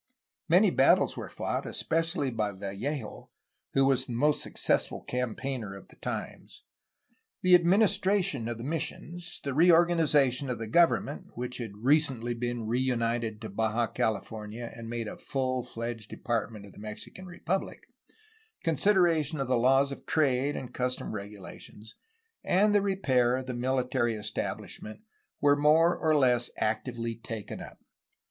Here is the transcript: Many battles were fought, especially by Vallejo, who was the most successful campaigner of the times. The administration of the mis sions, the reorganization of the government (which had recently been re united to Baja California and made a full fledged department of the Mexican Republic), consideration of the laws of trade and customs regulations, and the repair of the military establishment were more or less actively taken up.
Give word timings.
Many 0.49 0.71
battles 0.71 1.15
were 1.15 1.29
fought, 1.29 1.67
especially 1.67 2.31
by 2.31 2.53
Vallejo, 2.53 3.29
who 3.73 3.85
was 3.85 4.07
the 4.07 4.13
most 4.13 4.41
successful 4.41 5.01
campaigner 5.03 5.75
of 5.75 5.89
the 5.89 5.95
times. 5.95 6.63
The 7.43 7.53
administration 7.53 8.47
of 8.47 8.57
the 8.57 8.63
mis 8.63 8.81
sions, 8.81 9.39
the 9.43 9.53
reorganization 9.53 10.49
of 10.49 10.57
the 10.57 10.65
government 10.65 11.37
(which 11.37 11.59
had 11.59 11.77
recently 11.83 12.33
been 12.33 12.65
re 12.65 12.79
united 12.81 13.39
to 13.41 13.49
Baja 13.49 13.85
California 13.85 14.73
and 14.75 14.89
made 14.89 15.07
a 15.07 15.19
full 15.19 15.61
fledged 15.63 16.09
department 16.09 16.65
of 16.65 16.71
the 16.71 16.79
Mexican 16.79 17.27
Republic), 17.27 17.83
consideration 18.63 19.39
of 19.39 19.47
the 19.47 19.55
laws 19.55 19.91
of 19.91 20.07
trade 20.07 20.55
and 20.55 20.73
customs 20.73 21.13
regulations, 21.13 21.93
and 22.43 22.73
the 22.73 22.81
repair 22.81 23.35
of 23.35 23.45
the 23.45 23.53
military 23.53 24.15
establishment 24.15 25.01
were 25.39 25.55
more 25.55 25.95
or 25.95 26.15
less 26.15 26.49
actively 26.57 27.13
taken 27.15 27.61
up. 27.61 27.77